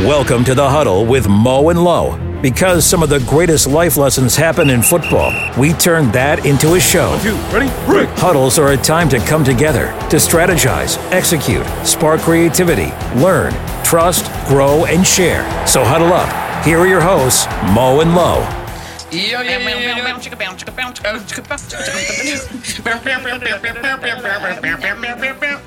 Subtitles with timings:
[0.00, 2.18] Welcome to the huddle with Mo and Lo.
[2.40, 6.80] Because some of the greatest life lessons happen in football, we turn that into a
[6.80, 7.10] show.
[7.10, 8.08] One, Two, ready, break.
[8.18, 13.52] Huddles are a time to come together, to strategize, execute, spark creativity, learn,
[13.84, 15.44] trust, grow, and share.
[15.66, 16.64] So huddle up.
[16.64, 18.61] Here are your hosts, Mo and Lo.
[19.12, 19.58] Yo, yo, yo.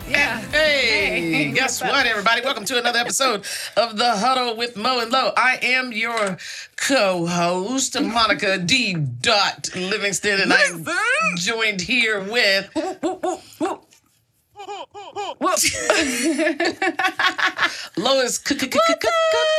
[0.09, 0.41] Yeah.
[0.49, 2.41] Hey, guess what, everybody?
[2.41, 3.45] Welcome to another episode
[3.77, 5.31] of The Huddle with Mo and Lo.
[5.37, 6.37] I am your
[6.75, 8.95] co-host, Monica D.
[8.95, 10.83] Dot Livingston, and I'm
[11.37, 12.71] joined here with
[17.97, 18.37] Lois.
[18.39, 19.11] Cook, cook, cook, cook, cook,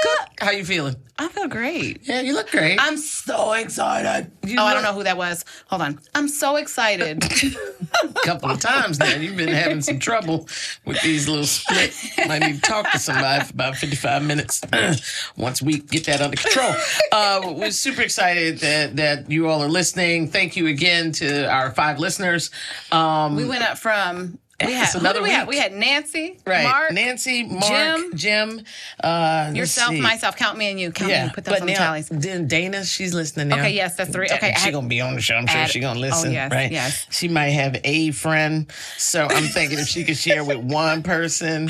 [0.03, 0.29] cook.
[0.41, 0.97] How you feeling?
[1.19, 2.01] I feel great.
[2.03, 2.79] Yeah, you look great.
[2.81, 4.31] I'm so excited.
[4.45, 5.47] You oh, I don't know who that was.
[5.69, 5.99] Hold on.
[6.15, 7.25] I'm so excited.
[7.25, 9.15] a couple of times now.
[9.15, 10.47] You've been having some trouble
[10.85, 11.95] with these little split.
[12.29, 14.61] Might need to talk to somebody for about 55 minutes
[15.39, 16.75] once we get that under control.
[17.11, 20.29] Uh, we're super excited that, that you all are listening.
[20.29, 22.51] Thank you again to our five listeners.
[22.93, 25.47] Um, we went up from we had another we had?
[25.49, 26.65] We had Nancy, right.
[26.65, 28.61] Mark, Nancy, Mark, Jim, Jim,
[29.05, 30.37] uh, yourself, myself.
[30.37, 30.93] Count me and you.
[30.93, 31.15] Count me.
[31.15, 32.09] Yeah, and Put those on the now, tallies.
[32.09, 33.57] then Dana, she's listening now.
[33.59, 34.29] Okay, yes, that's three.
[34.31, 35.35] Okay, she's gonna be on the show.
[35.35, 36.33] I'm sure she's gonna oh, listen.
[36.33, 36.73] yes, right?
[36.73, 37.07] yes.
[37.11, 41.69] She might have a friend, so I'm thinking if she could share with one person,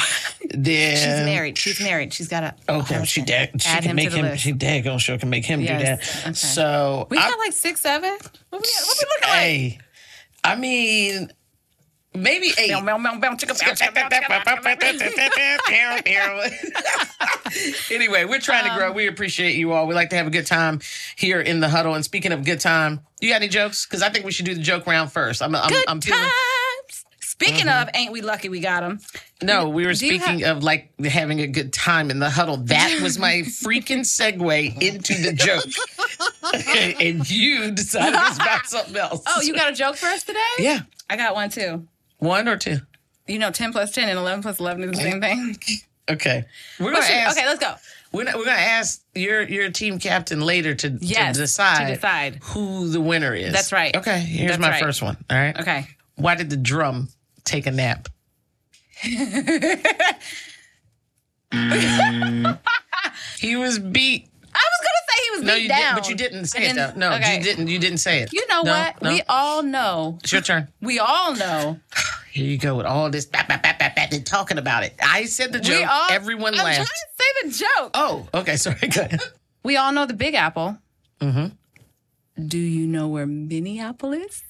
[0.50, 1.58] then She's married.
[1.58, 2.12] She's married.
[2.14, 4.26] She's got a Okay, she dag, she Add can him make the him.
[4.26, 4.42] list.
[4.44, 6.00] She daggone sure can make him do that.
[6.22, 6.32] okay.
[6.34, 8.10] So we got like six, seven.
[8.50, 9.38] What we, what we looking like?
[9.38, 9.78] hey,
[10.44, 11.32] I mean,
[12.16, 12.68] maybe eight.
[17.90, 18.92] Anyway, we're trying to Um, grow.
[18.92, 19.86] We appreciate you all.
[19.86, 20.80] We like to have a good time
[21.16, 21.94] here in the huddle.
[21.94, 23.86] And speaking of good time, you got any jokes?
[23.86, 25.42] Because I think we should do the joke round first.
[25.42, 26.20] I'm, I'm, Good I'm feeling.
[26.20, 27.04] times.
[27.20, 28.98] Speaking of, ain't we lucky we got them?
[29.42, 32.56] No, we were Do speaking of like having a good time in the huddle.
[32.56, 35.64] That was my freaking segue into the joke.
[37.00, 39.22] and you decided to about something else.
[39.26, 40.38] Oh, you got a joke for us today?
[40.58, 40.80] Yeah.
[41.10, 41.86] I got one too.
[42.18, 42.78] One or two?
[43.26, 45.56] You know, 10 plus 10 and 11 plus 11 is the same thing.
[46.08, 46.44] Okay.
[46.78, 47.36] We're gonna ask.
[47.36, 47.74] okay, let's go.
[48.12, 51.94] We're, not, we're gonna ask your your team captain later to, Yes, to decide to
[51.96, 52.38] decide.
[52.42, 53.52] who the winner is.
[53.52, 53.94] That's right.
[53.96, 54.20] Okay.
[54.20, 54.82] Here's That's my right.
[54.82, 55.16] first one.
[55.28, 55.58] All right.
[55.58, 55.88] Okay.
[56.14, 57.08] Why did the drum
[57.44, 58.08] take a nap?
[63.38, 64.28] he was beat.
[65.36, 65.78] Was going to say he was beat No, you down.
[65.78, 65.94] didn't.
[65.96, 66.76] But you didn't say it.
[66.76, 66.92] Though.
[66.96, 67.36] No, okay.
[67.36, 67.68] you didn't.
[67.68, 68.32] You didn't say it.
[68.32, 69.02] You know No, what?
[69.02, 69.10] No.
[69.10, 70.18] We all know.
[70.22, 70.68] it's your turn.
[70.80, 71.78] We all know.
[72.32, 74.94] Here you go with all this bat, bat, bat, bat, bat, and talking about it.
[75.02, 75.86] I said the joke.
[75.88, 76.08] all.
[76.10, 76.90] Everyone I'm trying laughed.
[76.90, 77.90] to say the joke.
[77.94, 78.56] Oh, okay.
[78.56, 78.88] Sorry.
[78.88, 79.20] Go ahead.
[79.62, 80.76] We all know the Big Apple.
[81.20, 82.46] Mm-hmm.
[82.46, 84.42] Do you know where Minneapolis?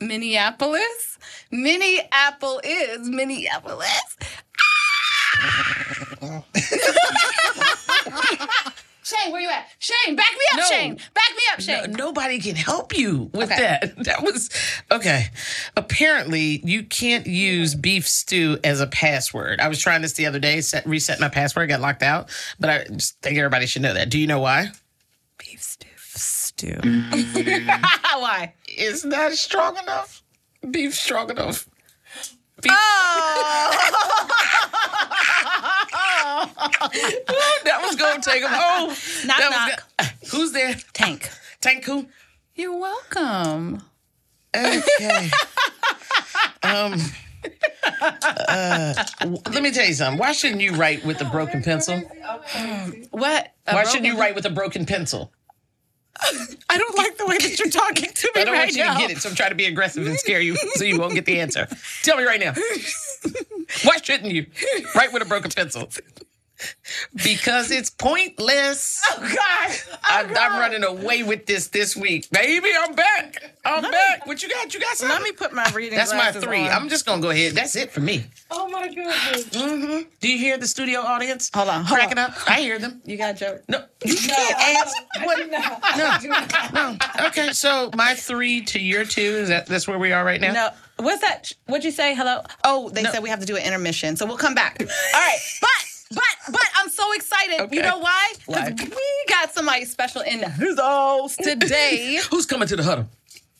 [0.00, 1.18] Minneapolis?
[1.50, 4.16] Minneapolis is Minneapolis.
[9.14, 9.66] Shane, where you at?
[9.78, 10.64] Shane, back me up, No.
[10.64, 10.94] Shane.
[10.94, 11.92] Back me up, No, Shane.
[11.92, 13.60] nobody can help you with Okay.
[13.62, 13.96] that.
[14.04, 14.50] That was
[14.90, 15.26] okay.
[15.76, 19.60] Apparently, you can't use beef stew as a password.
[19.60, 22.30] I was trying this the other day, set, reset my password, got locked out.
[22.58, 24.08] But I just think everybody should know that.
[24.10, 24.68] Do you know why?
[25.38, 25.88] Beef stew.
[26.14, 26.78] Stew.
[28.12, 28.52] Why?
[28.66, 30.22] It's not strong enough.
[30.70, 31.66] Beef strong enough.
[32.60, 32.70] Beef.
[32.72, 34.68] Oh.
[37.64, 38.88] that was going to take him home.
[39.26, 39.84] Knock, That knock.
[39.98, 40.74] go- Who's there?
[40.92, 41.30] Tank.
[41.60, 42.06] Tank who?
[42.54, 43.82] You're welcome.
[44.56, 45.30] Okay.
[46.62, 46.94] um.
[48.00, 48.94] uh,
[49.52, 50.18] let me tell you something.
[50.18, 51.98] Why shouldn't you write with a broken pencil?
[53.10, 53.52] What?
[53.66, 55.32] A Why shouldn't you write with a broken pencil?
[56.68, 58.84] I don't like the way that you're talking to me I don't right want you
[58.84, 58.94] now.
[58.94, 61.14] to get it, so I'm trying to be aggressive and scare you so you won't
[61.14, 61.66] get the answer.
[62.02, 62.52] Tell me right now.
[63.84, 64.46] Why shouldn't you
[64.94, 65.88] write with a broken pencil?
[67.24, 69.00] Because it's pointless.
[69.14, 69.98] Oh God!
[70.04, 72.68] I, I'm running away with this this week, baby.
[72.78, 73.42] I'm back.
[73.64, 74.26] I'm back.
[74.26, 74.72] what you got?
[74.72, 75.14] You got something?
[75.14, 75.98] Let me put my reading.
[75.98, 76.60] That's my three.
[76.66, 76.70] on.
[76.70, 77.52] I'm just gonna go ahead.
[77.52, 78.24] That's it for me.
[78.50, 79.44] Oh my goodness!
[79.50, 80.08] Mm-hmm.
[80.20, 81.50] Do you hear the studio audience?
[81.54, 82.30] Hold on, hold cracking on.
[82.30, 82.50] up.
[82.50, 83.02] I hear them.
[83.04, 83.62] You got a joke?
[83.68, 84.96] No, you can't ask.
[85.24, 85.38] What?
[85.50, 86.16] No,
[86.74, 87.26] no.
[87.26, 90.52] Okay, so my three to your two is that that's where we are right now.
[90.52, 90.70] No.
[91.04, 91.52] What's that?
[91.66, 92.14] What'd you say?
[92.14, 92.42] Hello?
[92.64, 93.10] Oh, they No.
[93.10, 94.76] said we have to do an intermission, so we'll come back.
[94.80, 95.68] All right, but
[96.14, 97.60] but but I'm so excited.
[97.60, 97.76] Okay.
[97.76, 98.32] You know why?
[98.46, 103.06] Because we got somebody special in the house today, Who's coming to the huddle?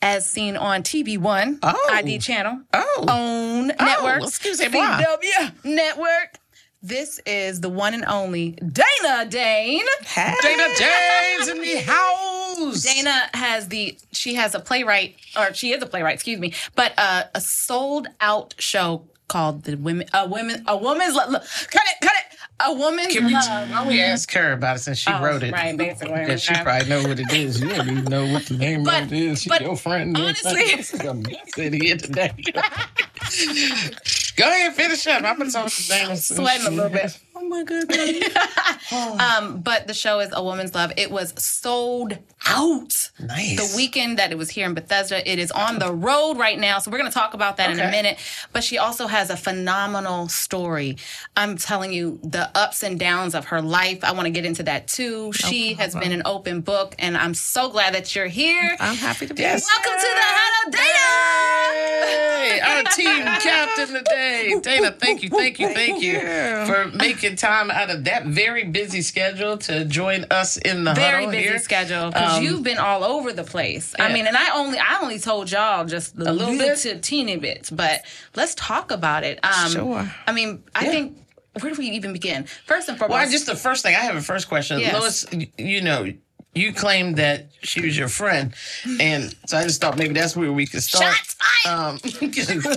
[0.01, 1.89] as seen on TV One Oh.
[1.93, 3.05] ID channel, Oh.
[3.07, 6.39] own network, excuse me, CW network.
[6.81, 9.85] This is the one and only Dana Dane.
[10.15, 12.81] Dana James in the house.
[12.83, 16.91] Dana has the she has a playwright or she is a playwright, excuse me, but
[16.97, 22.11] uh, a sold out show called the women a women a woman's cut it cut
[22.13, 22.32] it
[22.65, 23.05] A woman.
[23.09, 23.69] Can we, love.
[23.71, 25.51] why we ask her about it since she Oh, wrote it?
[25.53, 26.11] Right, basically.
[26.21, 27.59] Yeah, she probably know what it is.
[27.61, 29.41] You don't even know what the name But- of it is.
[29.41, 30.15] She's but your friend.
[30.17, 32.31] honestly- This is a mess in here today.
[34.35, 35.23] Go ahead, finish up.
[35.23, 35.71] I'm gonna talk to.
[36.17, 37.17] Sweating a little bit.
[37.43, 38.29] Oh my goodness.
[38.93, 40.91] Um, but the show is A Woman's Love.
[40.97, 43.09] It was sold out.
[43.19, 43.71] Nice.
[43.71, 46.77] The weekend that it was here in Bethesda, it is on the road right now.
[46.77, 48.19] So we're going to talk about that in a minute.
[48.51, 50.97] But she also has a phenomenal story.
[51.35, 54.03] I'm telling you, the ups and downs of her life.
[54.03, 55.31] I want to get into that too.
[55.33, 58.75] She has been an open book, and I'm so glad that you're here.
[58.79, 59.65] I'm happy to be Yes.
[59.75, 62.03] Welcome to the Hello Dana.
[62.05, 64.59] Hey, our team captain today.
[64.61, 66.19] Dana, thank you, thank you, thank you
[66.67, 71.25] for making time out of that very busy schedule to join us in the Very
[71.27, 71.59] busy here.
[71.59, 73.93] schedule because Um, you've been all over the place.
[73.99, 76.77] I mean, and I only I only told y'all just the A little bit?
[76.79, 78.01] to teeny bits, but
[78.35, 79.39] let's talk about it.
[79.43, 80.15] Um, Sure.
[80.27, 81.17] I mean, I think
[81.59, 82.45] where do we even begin?
[82.65, 84.79] First and foremost, Well, just the first thing, I have a first question.
[84.79, 84.93] Yes.
[84.99, 85.25] Lois,
[85.57, 86.11] you know,
[86.55, 88.53] you claimed that she was your friend.
[88.99, 91.13] And so I just thought maybe that's where we could start.
[91.15, 91.33] Shots
[91.65, 91.79] fired!
[91.79, 91.97] Um,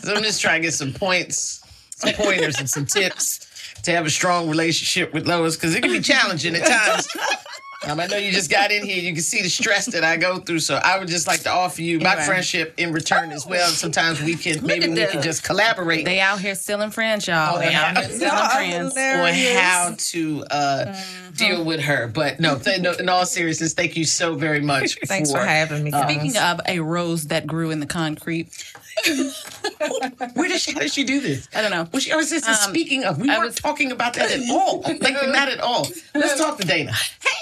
[0.00, 1.62] so I'm just trying to get some points,
[1.96, 3.43] some pointers, and some tips
[3.82, 7.08] to have a strong relationship with Lois because it can be challenging at times.
[7.86, 8.96] Um, I know you just got in here.
[8.98, 10.60] You can see the stress that I go through.
[10.60, 12.26] So I would just like to offer you my Right.
[12.26, 13.68] friendship in return as well.
[13.68, 17.56] Sometimes we can, maybe we can just collaborate they out here stealing friends, y'all.
[17.56, 18.94] Oh, they out here stealing friends.
[18.94, 19.56] hilarious.
[19.56, 21.00] on how to uh,
[21.36, 22.08] deal with her.
[22.08, 24.98] But no, th- no, in all seriousness, thank you so very much.
[25.06, 25.90] Thanks for having me.
[25.90, 28.48] Speaking of a rose that grew in the concrete,
[30.34, 30.72] Where did she?
[30.72, 31.48] How did she do this?
[31.54, 31.88] I don't know.
[31.92, 34.40] Well, she always says, Um, speaking of, we I weren't was- talking about that at
[34.50, 34.82] all.
[34.82, 35.88] Like, not at all.
[36.14, 36.92] Let's talk to Dana.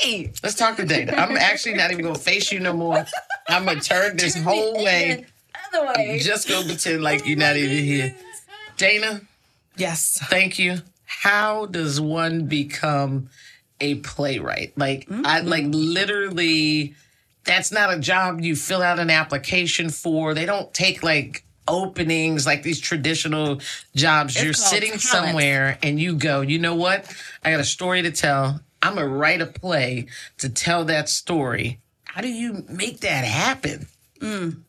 [0.00, 1.12] Hey, Let's talk to Dana.
[1.12, 3.04] I'm actually not even going to face you no more.
[3.48, 5.26] I'm going to turn this whole way.
[5.72, 6.18] other way.
[6.20, 8.14] Just go pretend like you're not even here.
[8.76, 9.20] Dana,
[9.76, 10.18] yes.
[10.24, 10.78] thank you.
[11.04, 13.28] How does one become
[13.80, 14.76] a playwright?
[14.76, 15.48] Like I mm-hmm.
[15.48, 16.94] like literally
[17.44, 20.34] that's not a job you fill out an application for.
[20.34, 23.60] They don't take like openings like these traditional
[23.94, 24.42] jobs.
[24.42, 25.02] You're sitting talent.
[25.02, 27.12] somewhere and you go, you know what?
[27.44, 28.60] I got a story to tell.
[28.82, 30.06] I'm gonna write a play
[30.38, 31.78] to tell that story.
[32.04, 33.86] How do you make that happen?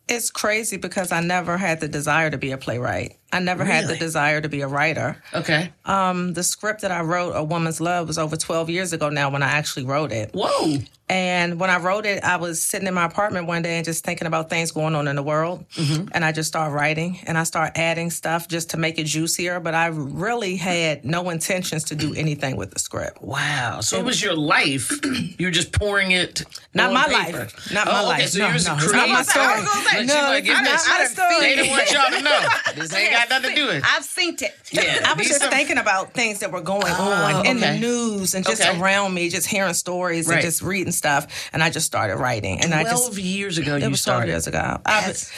[0.07, 3.17] It's crazy because I never had the desire to be a playwright.
[3.31, 5.21] I never had the desire to be a writer.
[5.33, 5.71] Okay.
[5.85, 9.29] Um, the script that I wrote, A Woman's Love, was over 12 years ago now
[9.29, 10.31] when I actually wrote it.
[10.33, 10.77] Whoa.
[11.13, 14.03] And when I wrote it, I was sitting in my apartment one day and just
[14.03, 15.63] thinking about things going on in the world.
[15.75, 16.07] Mm-hmm.
[16.11, 19.59] And I just started writing and I started adding stuff just to make it juicier.
[19.59, 23.21] But I really had no intentions to do anything with the script.
[23.21, 23.81] Wow.
[23.81, 24.91] So it was your life.
[25.39, 26.43] You were just pouring it.
[26.73, 27.39] Not my paper.
[27.39, 27.71] life.
[27.71, 28.29] Not Oh, my okay, life.
[28.29, 29.45] So No, you was a no, it's not my story.
[29.45, 31.39] I was gonna say, No, gonna it's not my story.
[31.39, 32.47] They didn't want y'all to know.
[32.75, 33.83] This ain't got nothing to do with it.
[33.95, 34.55] I've seen it.
[34.71, 37.77] Yeah, I was just some- thinking about things that were going oh, on in the
[37.77, 38.79] news and just Okay.
[38.79, 40.35] around me, just hearing stories Right.
[40.35, 41.02] and just reading stuff.
[41.05, 42.61] And I just started writing.
[42.61, 44.31] And I just Twelve years ago, it you was 12 started.
[44.31, 44.79] years ago.
[44.85, 45.31] I've,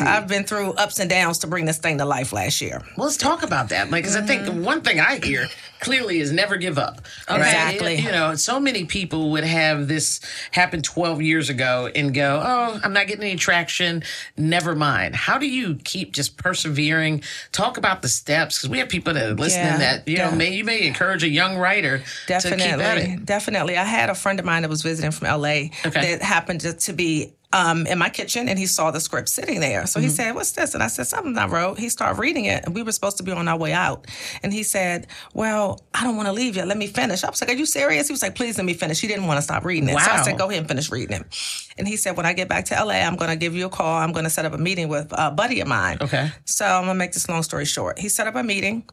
[0.00, 2.80] I've been through ups and downs to bring this thing to life last year.
[2.96, 3.90] Well, let's talk about that.
[3.90, 5.46] Like, because I think one thing I hear
[5.80, 7.00] clearly is never give up.
[7.28, 7.38] right?
[7.40, 7.96] Exactly.
[7.96, 10.20] You know, so many people would have this
[10.50, 14.02] happen 12 years ago and go, oh, I'm not getting any traction.
[14.36, 15.14] Never mind.
[15.16, 17.22] How do you keep just persevering?
[17.52, 20.30] Talk about the steps because we have people that are listening Yeah, that, you know,
[20.32, 23.24] may, you may encourage a young writer to keep at Definitely, it.
[23.24, 23.76] definitely.
[23.78, 25.90] I had a friend of mine that was visiting from LA Okay.
[25.90, 29.58] that happened to, to be um, in my kitchen and he saw the script sitting
[29.60, 29.86] there.
[29.86, 30.14] So he Mm-hmm.
[30.14, 30.74] said, What's this?
[30.74, 31.78] And I said, Something I wrote.
[31.78, 34.06] He started reading it and we were supposed to be on our way out.
[34.42, 36.68] And he said, Well, I don't want to leave yet.
[36.68, 37.24] Let me finish.
[37.24, 38.06] I was like, Are you serious?
[38.08, 39.00] He was like, Please let me finish.
[39.00, 39.98] He didn't want to stop reading it.
[39.98, 41.70] So I said, Go ahead and finish reading it.
[41.76, 43.70] And he said, When I get back to LA, I'm going to give you a
[43.70, 43.98] call.
[43.98, 45.98] I'm going to set up a meeting with a buddy of mine.
[46.00, 46.30] Okay.
[46.44, 47.98] So I'm gonna make this long story short.
[47.98, 48.84] He set up a meeting.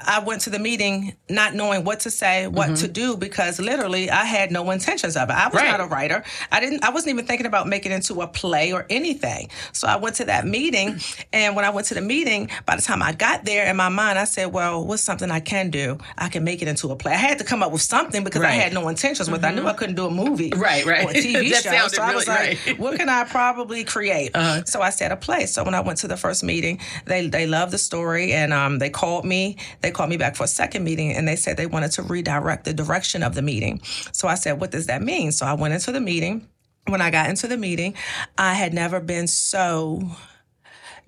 [0.00, 4.10] I went to the meeting not knowing what to say, what to do, because literally
[4.10, 5.32] I had no intentions of it.
[5.32, 5.70] I was Right.
[5.70, 6.22] not a writer.
[6.50, 6.84] I didn't.
[6.84, 9.48] I wasn't even thinking about making it into a play or anything.
[9.72, 11.00] So I went to that meeting,
[11.32, 13.88] and when I went to the meeting, by the time I got there, in my
[13.88, 15.98] mind, I said, "Well, what's something I can do?
[16.18, 18.42] I can make it into a play." I had to come up with something because
[18.42, 19.44] I had no intentions with.
[19.44, 19.46] it.
[19.46, 21.04] I knew I couldn't do a movie, Right, right.
[21.06, 21.88] or a TV show.
[21.88, 22.58] So I was really like, right.
[22.68, 22.74] Uh-huh.
[22.78, 24.32] what can I probably create?
[24.66, 25.46] So I said a play.
[25.46, 28.78] So when I went to the first meeting, they they loved the story and um,
[28.78, 29.56] they called me.
[29.80, 32.64] They called me back for a second meeting and they said they wanted to redirect
[32.64, 33.80] the direction of the meeting.
[34.12, 35.32] So I said, what does that mean?
[35.32, 36.46] So I went into the meeting.
[36.86, 37.94] When I got into the meeting,
[38.36, 40.02] I had never been so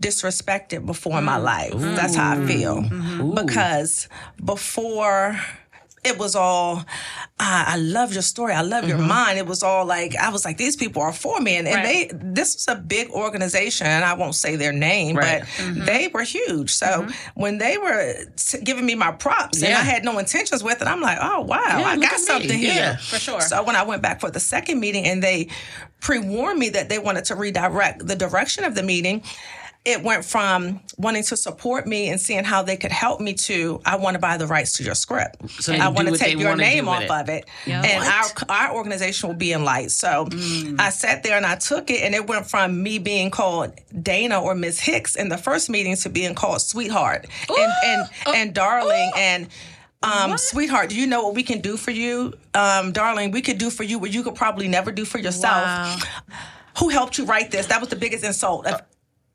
[0.00, 1.44] disrespected before in my mm.
[1.44, 1.72] life.
[1.74, 2.82] That's how I feel.
[2.82, 3.34] Mm-hmm.
[3.34, 4.08] Because
[4.44, 5.40] before
[6.04, 6.84] it was all
[7.38, 8.52] I, I love your story.
[8.52, 9.08] I love your mm-hmm.
[9.08, 9.38] mind.
[9.38, 12.10] It was all like I was like these people are for me, and, and Right.
[12.10, 13.86] they this was a big organization.
[13.86, 15.44] and I won't say their name, Right.
[15.58, 16.70] but they were huge.
[16.70, 17.40] So mm-hmm.
[17.40, 20.88] when they were t- giving me my props, and I had no intentions with it,
[20.88, 22.26] I'm like, oh wow, I got at me.
[22.26, 23.40] something Yeah, here for sure.
[23.40, 25.48] So when I went back for the second meeting, and they
[26.00, 29.22] pre-warned me that they wanted to redirect the direction of the meeting.
[29.84, 33.80] It went from wanting to support me and seeing how they could help me to
[33.84, 35.50] I want to buy the rights to your script.
[35.60, 37.10] So I want to take your name off it.
[37.10, 39.90] of it, and our our organization will be in light.
[39.90, 40.28] So
[40.78, 44.40] I sat there and I took it, and it went from me being called Dana
[44.40, 49.10] or Miss Hicks in the first meeting to being called Sweetheart and and and Darling
[49.16, 49.48] and.
[50.04, 52.32] Um, sweetheart, do you know what we can do for you?
[52.54, 55.62] Um, darling, we could do for you what you could probably never do for yourself.
[55.62, 55.96] Wow.
[56.78, 57.66] Who helped you write this?
[57.66, 58.66] That was the biggest insult.
[58.66, 58.82] Of,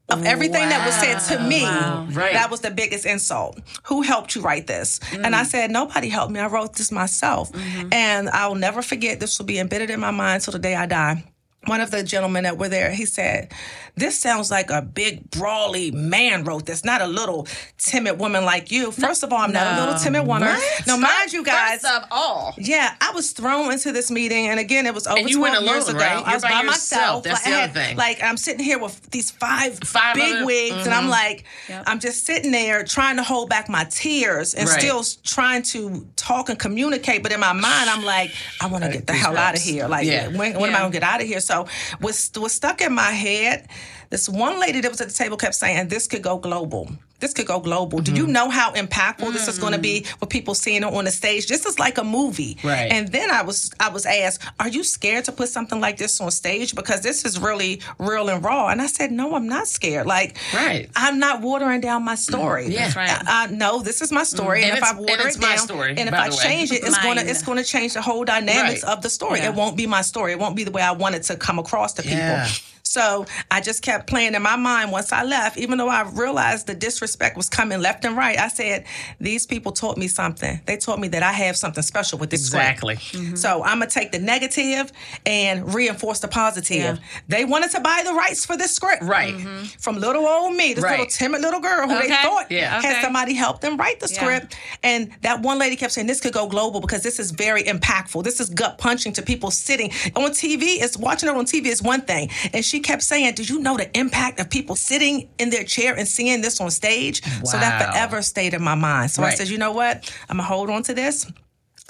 [0.09, 2.33] of everything that was said to me, Right.
[2.33, 3.59] that was the biggest insult.
[3.83, 4.99] Who helped you write this?
[5.11, 5.47] And I mm.
[5.47, 6.39] said, nobody helped me.
[6.39, 7.51] I wrote this myself.
[7.51, 7.89] Mm-hmm.
[7.91, 10.85] And I'll never forget, this will be embedded in my mind till the day I
[10.85, 11.23] die.
[11.67, 13.51] One of the gentlemen that were there, he said,
[13.95, 17.47] This sounds like a big, brawly man wrote this, not a little
[17.77, 18.91] timid woman like you.
[18.91, 20.57] First of all, I'm not a little timid woman.
[20.88, 21.81] No, mind you guys.
[21.81, 25.17] First of all, Yeah, I was thrown into this meeting, and again, it was over
[25.19, 26.05] And you 12 went years alone, ago.
[26.05, 26.27] right?
[26.27, 27.24] I was by by, myself.
[27.24, 27.97] That's like, the other thing.
[27.97, 31.09] Like I'm sitting here with these five, Five big other- wigs, and I'm mm-hmm.
[31.09, 31.45] like,
[31.86, 34.79] I'm just sitting there trying to hold back my tears and Right.
[34.79, 37.24] still trying to talk and communicate.
[37.24, 38.31] But in my mind, I'm like,
[38.62, 39.88] I want to get the hell out of here.
[39.88, 40.27] Like, Yeah.
[40.29, 41.39] when, when am I gonna get out of here?
[41.39, 41.56] So
[41.99, 43.67] what's was stuck in my head.
[44.09, 47.33] This one lady that was at the table kept saying, "This could go global." This
[47.33, 48.00] could go global.
[48.00, 48.21] Do Mm-hmm.
[48.21, 50.19] you know how impactful this is going to be mm.
[50.19, 51.47] with people seeing it on the stage?
[51.47, 52.57] This is like a movie.
[52.63, 52.91] Right.
[52.91, 56.21] And then I was I was asked, "Are you scared to put something like this
[56.21, 59.67] on stage because this is really real and raw?" And I said, "No, I'm not
[59.67, 60.05] scared.
[60.05, 60.89] Like, Right.
[60.95, 62.17] I'm not watering down my mm.
[62.29, 62.67] story.
[62.67, 62.83] Yeah.
[62.86, 63.09] That's right.
[63.27, 64.25] I, I know this is my mm.
[64.25, 66.71] story, and, And if I water it's it my down, story, and if I change
[66.71, 68.93] it, it's gonna it's gonna change the whole dynamics Right.
[68.93, 69.39] of the story.
[69.39, 69.50] Yeah.
[69.50, 70.33] It won't be my story.
[70.33, 72.47] It won't be the way I want it to come across to people." Yeah.
[72.91, 76.67] So I just kept playing in my mind once I left, even though I realized
[76.67, 78.38] the disrespect was coming left and right.
[78.39, 78.86] I said,
[79.20, 80.60] These people taught me something.
[80.65, 82.63] They taught me that I have something special with this script.
[82.63, 82.96] Exactly.
[82.96, 83.36] Mm-hmm.
[83.36, 84.91] So I'm gonna take the negative
[85.25, 86.77] and reinforce the positive.
[86.77, 86.96] Yeah.
[87.27, 89.03] They wanted to buy the rights for this script.
[89.03, 89.34] Right.
[89.34, 89.65] Mm-hmm.
[89.79, 90.91] From little old me, this Right.
[91.00, 92.82] little timid little girl who they thought Yeah.
[92.82, 93.01] had Okay.
[93.01, 94.15] somebody help them write the Yeah.
[94.22, 94.56] script.
[94.84, 98.24] And that one lady kept saying, This could go global because this is very impactful.
[98.24, 100.79] This is gut punching to people sitting on TV.
[100.82, 102.29] It's watching it on TV is one thing.
[102.53, 105.94] And she kept saying, Did you know the impact of people sitting in their chair
[105.96, 107.22] and seeing this on stage?
[107.44, 109.12] So that forever stayed in my mind.
[109.12, 109.94] So I said, You know what?
[110.29, 111.25] I'm gonna hold on to this.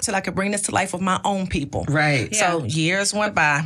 [0.00, 1.84] so I could bring this to life with my own people.
[1.88, 2.32] Right.
[2.34, 3.56] So years went by.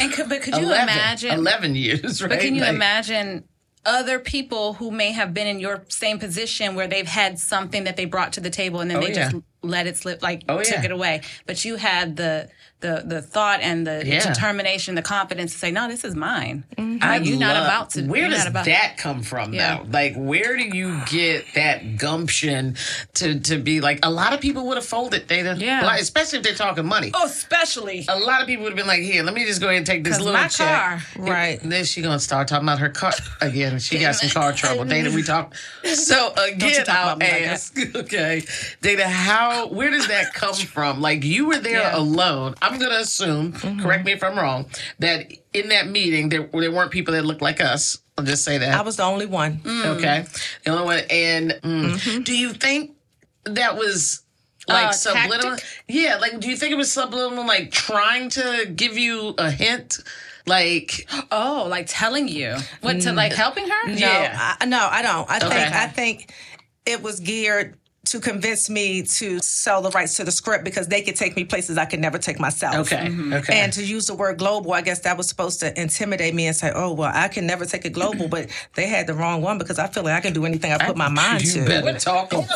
[0.00, 1.30] and could, but could you 11, imagine?
[1.30, 2.30] 11 years, right?
[2.30, 3.44] But can you Like- imagine
[3.84, 7.96] other people who may have been in your same position where they've had something that
[7.96, 9.30] they brought to the table and then Oh, they yeah.
[9.30, 10.84] just let it slip, like Oh, took yeah.
[10.86, 11.20] it away.
[11.46, 12.48] But you had the
[12.86, 14.26] the the thought and the Yeah.
[14.32, 16.64] determination, the confidence to say, "No, this is mine.
[16.78, 16.98] Mm-hmm.
[17.02, 18.02] I you're not love- about to.
[18.06, 19.78] Where does about, that come from, Yeah.
[19.78, 19.86] though?
[19.90, 22.76] Like, where do you get that gumption
[23.14, 23.98] to to be like?
[24.02, 25.56] A lot of people would have folded, Dana.
[25.58, 25.84] Yeah.
[25.84, 27.10] Like, especially if they're talking money.
[27.14, 28.04] Oh, especially.
[28.08, 29.86] A lot of people would have been like, "Here, let me just go ahead and
[29.86, 31.02] take this little my check." car.
[31.16, 31.60] Right.
[31.62, 33.78] And then she gonna start talking about her car again.
[33.78, 34.84] She got some car trouble.
[34.94, 35.54] Dana, we talk.
[35.84, 37.76] So again, talk I'll about me like ask.
[37.96, 38.42] okay,
[38.82, 39.66] Dana, how?
[39.68, 41.00] Where does that come from?
[41.00, 41.96] Like you were there Yeah.
[41.96, 42.54] alone.
[42.62, 43.52] I'm gonna assume.
[43.80, 44.66] Correct me if I'm wrong.
[44.98, 47.98] That in that meeting there there weren't people that looked like us.
[48.18, 48.74] I'll just say that.
[48.78, 49.60] I was the only one.
[49.66, 50.24] Okay.
[50.64, 51.00] The only one.
[51.10, 52.92] And mm, do you think
[53.44, 54.22] that was
[54.68, 55.50] like Uh, subliminal?
[55.50, 55.64] tactic?
[55.88, 56.16] Yeah.
[56.16, 59.98] Like, do you think it was subliminal, like trying to give you a hint?
[60.46, 63.86] Like, Oh, like telling you what to like helping her?
[63.88, 64.56] No, Yeah.
[64.60, 65.28] I, no, I don't.
[65.30, 65.48] I Okay.
[65.48, 66.32] think I think
[66.86, 71.02] it was geared to convince me to sell the rights to the script because they
[71.02, 72.74] could take me places I could never take myself.
[72.92, 73.60] okay, okay.
[73.60, 76.56] And to use the word global, I guess that was supposed to intimidate me and
[76.56, 79.58] say, "Oh, well, I can never take it global." But they had the wrong one
[79.58, 81.68] because I feel like I can do anything I put my mind you to.
[81.68, 82.48] better talk about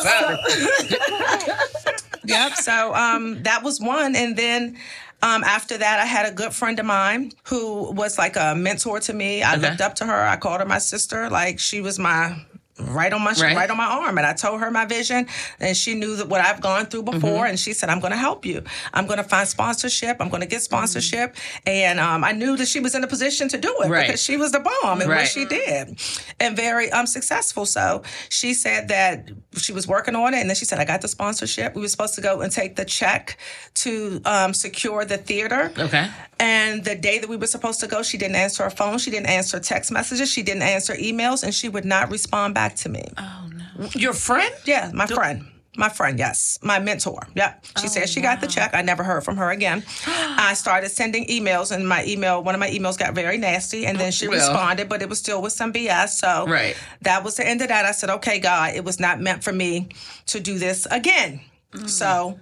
[0.47, 1.61] it.
[2.23, 2.53] Yep.
[2.57, 4.77] So um, that was one, and then.
[5.23, 8.99] Um, after that, I had a good friend of mine who was like a mentor
[9.01, 9.43] to me.
[9.43, 9.69] I Okay.
[9.69, 10.25] looked up to her.
[10.27, 11.29] I called her my sister.
[11.29, 12.43] Like she was my
[12.79, 13.55] right on my Right.
[13.55, 15.27] right, on my arm, and I told her my vision,
[15.59, 17.45] and she knew that what I've gone through before, Mm-hmm.
[17.49, 18.63] and she said, "I'm going to help you.
[18.93, 20.17] I'm going to find sponsorship.
[20.19, 21.35] I'm going to get sponsorship."
[21.65, 24.07] And um, I knew that she was in a position to do it Right.
[24.07, 25.19] because she was the bomb, and Right.
[25.21, 25.99] what she did,
[26.39, 27.65] and very um successful.
[27.65, 31.01] So she said that she was working on it, and then she said, "I got
[31.01, 31.75] the sponsorship.
[31.75, 33.37] We were supposed to go and take the check
[33.75, 36.09] to um, secure the theater." Okay.
[36.39, 38.97] And the day that we were supposed to go, she didn't answer her phone.
[38.97, 40.31] She didn't answer text messages.
[40.31, 43.03] She didn't answer emails, and she would not respond back to me.
[43.17, 43.89] Oh no.
[43.95, 44.53] Your friend?
[44.65, 45.45] Yeah, my friend.
[45.77, 46.59] My friend, yes.
[46.61, 47.25] My mentor.
[47.33, 47.65] Yep.
[47.79, 48.71] She said she got the oh, check.
[48.73, 49.83] I never heard from her again.
[50.05, 53.97] I started sending emails, and my email, one of my emails got very nasty, and
[53.97, 54.37] then she Well.
[54.37, 56.09] responded, but it was still with some BS.
[56.17, 56.75] So Right.
[57.03, 57.85] that was the end of that.
[57.85, 59.87] I said, okay, God, it was not meant for me
[60.25, 61.39] to do this again.
[61.71, 61.89] Mm.
[61.89, 62.37] So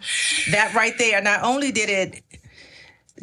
[0.49, 2.23] that right there, not only did it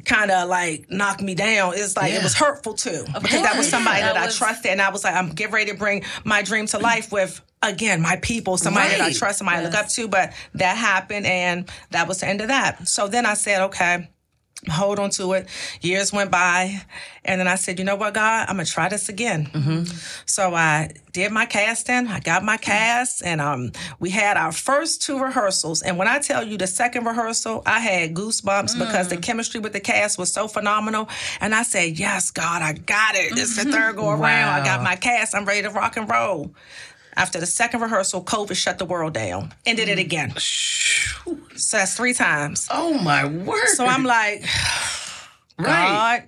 [0.05, 3.05] kind of like knocked me down, it's like it was hurtful too.
[3.15, 5.55] Because that was somebody That that, was- I trusted, and I was like, I'm getting
[5.55, 7.41] ready to bring my dream to life with.
[7.62, 11.26] Again, my people, somebody that I trust, somebody I look up to, but that happened
[11.26, 12.87] and that was the end of that.
[12.87, 14.09] So then I said, okay,
[14.71, 15.47] hold on to it.
[15.81, 16.83] Years went by,
[17.25, 19.49] and then I said, you know what, God, I'm gonna try this again.
[20.27, 22.09] So I did my casting.
[22.09, 25.83] I got my cast, and um, we had our first two rehearsals.
[25.83, 29.73] And when I tell you the second rehearsal, I had goosebumps because the chemistry with
[29.73, 31.09] the cast was so phenomenal.
[31.41, 33.39] And I said, yes, God, I got it.
[33.39, 34.55] It's the third go around.
[34.55, 35.35] I got my cast.
[35.35, 36.51] I'm ready to rock and roll.
[37.17, 39.55] After the second rehearsal, COVID shut the world down.
[39.65, 40.03] Ended it mm.
[40.03, 40.35] again.
[41.57, 42.69] So that's three times.
[42.71, 43.69] Oh my word!
[43.69, 44.43] So I'm like,
[45.59, 46.25] right.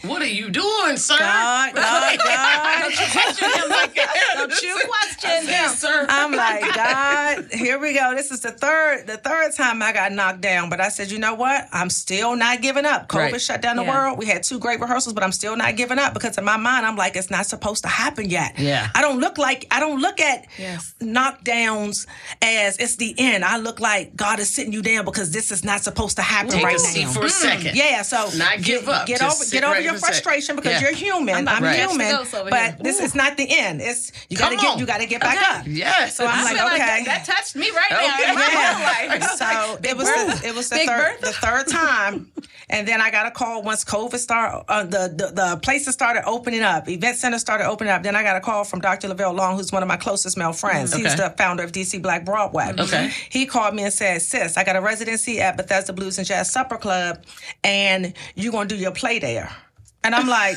[0.00, 1.16] God, What are you doing, sir?
[1.18, 2.57] God, God, God.
[4.34, 5.44] Don't you question him.
[5.48, 6.06] Yes, sir.
[6.08, 8.14] I'm like, God, here we go.
[8.14, 10.70] This is the third, the third time I got knocked down.
[10.70, 11.66] But I said, you know what?
[11.72, 13.08] I'm still not giving up.
[13.08, 13.40] COVID Right.
[13.40, 13.90] shut down the Yeah.
[14.06, 14.18] world.
[14.18, 16.86] We had two great rehearsals, but I'm still not giving up because in my mind,
[16.86, 18.58] I'm like, it's not supposed to happen yet.
[18.58, 18.88] Yeah.
[18.94, 20.94] I don't look like I don't look at Yes.
[21.00, 22.06] knockdowns
[22.42, 23.44] as it's the end.
[23.44, 26.50] I look like God is sitting you down because this is not supposed to happen
[26.52, 27.12] Take right a seat now.
[27.12, 27.48] for a mm-hmm.
[27.48, 27.76] second.
[27.76, 29.06] Yeah, so Not give get, up.
[29.06, 30.08] Get Just over, get over right your for a sec.
[30.22, 30.80] frustration because Yeah.
[30.88, 31.34] you're human.
[31.34, 31.78] I'm, I'm Right.
[31.78, 32.76] human, catch the ghost over but here.
[32.98, 33.80] This is not the end.
[33.80, 35.60] It's you got to Come get you got to get back Okay.
[35.60, 35.66] up.
[35.66, 36.16] Yes.
[36.16, 36.78] So I'm I like, okay.
[36.78, 38.28] that, that touched me right now Okay.
[38.28, 39.16] in my Yeah.
[39.16, 39.22] life.
[39.32, 41.26] So it was the, it was the Big third Bertha?
[41.26, 42.30] the third time,
[42.70, 44.64] and then I got a call once COVID started.
[44.68, 48.02] Uh, the, the the places started opening up, event centers started opening up.
[48.02, 49.08] Then I got a call from Dr.
[49.08, 50.92] Lavelle Long, who's one of my closest male friends.
[50.94, 51.16] He's Okay.
[51.16, 52.72] the founder of DC Black Broadway.
[52.78, 53.10] Okay.
[53.30, 56.52] He called me and said, "Sis, I got a residency at Bethesda Blues and Jazz
[56.52, 57.22] Supper Club,
[57.64, 59.50] and you're gonna do your play there."
[60.08, 60.56] And I'm like,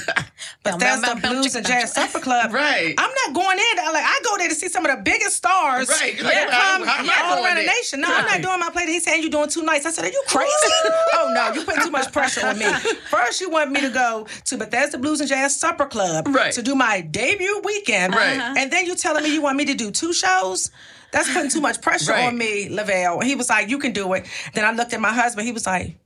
[0.63, 2.53] but that's the Blues and Jazz Supper Club.
[2.53, 2.95] Right.
[2.97, 3.79] I'm not going in.
[3.79, 5.89] I like I go there to see some of the biggest stars.
[5.89, 6.15] Right.
[6.15, 7.99] You're that like, how- come how am I all going around the nation.
[7.99, 8.85] No, I'm not doing my play.
[8.85, 9.85] He's saying you're doing two nights.
[9.85, 10.49] I said, Are you crazy?
[11.15, 12.65] oh no, you're putting too much pressure on me.
[13.09, 16.53] First, you want me to go to Bethesda Blues and Jazz Supper Club Right.
[16.53, 18.15] to do my debut weekend.
[18.15, 18.37] Right.
[18.39, 18.55] Uh-huh.
[18.57, 20.71] And then you telling me you want me to do two shows?
[21.11, 22.27] That's putting too much pressure Right.
[22.27, 23.19] on me, Lavelle.
[23.19, 24.25] And he was like, You can do it.
[24.53, 25.45] Then I looked at my husband.
[25.45, 25.97] He was like,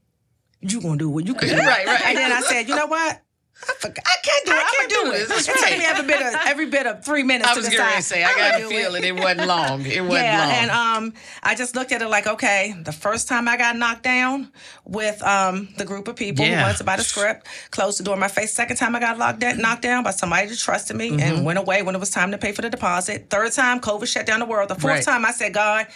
[0.61, 1.27] You gonna do it.
[1.27, 1.55] You can do.
[1.57, 2.01] Right, right.
[2.07, 3.21] And then I said, You know what?
[3.67, 4.05] I, forgot.
[4.05, 4.55] I can't do it.
[4.55, 5.27] I I'm can't gonna do do it.
[5.29, 5.47] this.
[5.47, 5.77] It took right.
[5.79, 8.23] me every bit of every bit of three minutes I to was ready to say,
[8.23, 9.15] I I'm got a feeling it.
[9.15, 9.85] wasn't long.
[9.85, 10.51] It wasn't yeah, long.
[10.51, 14.03] and um, I just looked at it like, okay, the first time I got knocked
[14.03, 14.51] down
[14.83, 16.57] with um the group of people Yeah.
[16.57, 18.53] who wanted to buy the script, closed the door in my face.
[18.53, 21.19] Second time I got locked down, knocked down by somebody that trusted me Mm-hmm.
[21.21, 23.29] and went away when it was time to pay for the deposit.
[23.29, 24.69] Third time, COVID shut down the world.
[24.69, 25.03] The fourth Right.
[25.03, 25.87] time, I said, God.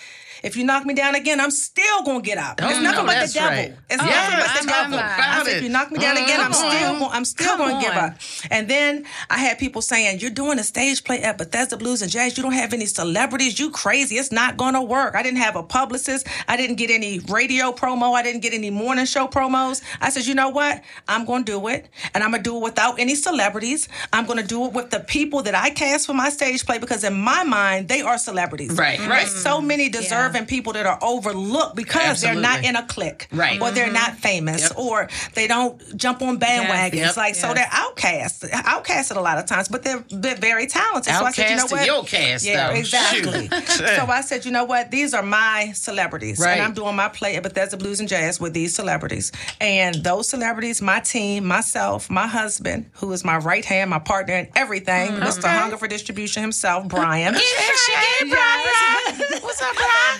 [0.43, 2.59] If you knock me down again, I'm still gonna get up.
[2.61, 3.55] Oh, it's nothing no, but that's the devil.
[3.57, 3.73] right.
[3.89, 4.97] It's Yes, nothing but the I'm devil.
[4.97, 6.99] not I about said, if you knock me down again, I'm still on.
[6.99, 8.15] gonna, I'm still Come gonna give up.
[8.51, 12.11] And then I had people saying, You're doing a stage play at Bethesda Blues and
[12.11, 12.37] Jazz.
[12.37, 13.59] You don't have any celebrities.
[13.59, 14.15] You crazy.
[14.17, 15.15] It's not gonna work.
[15.15, 16.27] I didn't have a publicist.
[16.47, 18.13] I didn't get any radio promo.
[18.13, 19.81] I didn't get any morning show promos.
[20.01, 20.81] I said, You know what?
[21.07, 21.89] I'm gonna do it.
[22.13, 23.87] And I'm gonna do it without any celebrities.
[24.13, 27.03] I'm gonna do it with the people that I cast for my stage play because
[27.03, 28.71] in my mind, they are celebrities.
[28.77, 29.25] Right, right.
[29.27, 33.27] There's so many deserving people that are overlooked because they're not in a clique.
[33.31, 33.61] Right.
[33.61, 34.61] Or they're not famous.
[34.61, 34.77] Yep.
[34.77, 36.93] Or they don't jump on bandwagons.
[36.95, 37.17] Yep.
[37.17, 41.13] Like so they're outcast, outcasted a lot of times, but they're, they're very talented.
[41.13, 41.85] so I said, you know Outcast to what?
[41.85, 42.73] your cast, yeah, though.
[42.75, 43.47] exactly.
[43.95, 44.91] so I said, you know what?
[44.91, 46.53] These are my celebrities, Right.
[46.53, 50.27] and I'm doing my play at Bethesda Blues and Jazz with these celebrities, and those
[50.27, 55.09] celebrities, my team, myself, my husband, who is my right hand, my partner, and everything,
[55.09, 55.23] Mm-hmm.
[55.23, 55.47] Mr.
[55.47, 57.33] Hungerford Distribution himself, Brian.
[59.41, 60.18] What's up, Brian?